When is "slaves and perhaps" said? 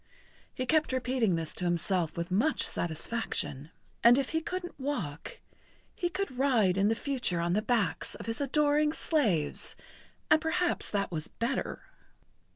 8.93-10.89